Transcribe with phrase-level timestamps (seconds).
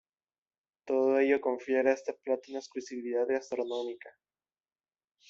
[0.87, 4.09] Todo ello confiere a este plato una exclusividad gastronómica.